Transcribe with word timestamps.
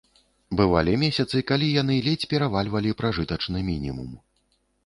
Бывалі 0.59 0.93
месяцы, 1.03 1.37
калі 1.51 1.69
яны 1.81 1.97
ледзь 2.09 2.27
перавальвалі 2.33 2.97
пражытачны 3.03 3.59
мінімум. 3.73 4.11